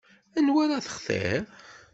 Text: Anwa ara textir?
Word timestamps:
Anwa 0.37 0.59
ara 0.63 0.79
textir? 0.85 1.43